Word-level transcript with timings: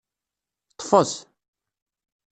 Ṭṭfet. 0.73 1.11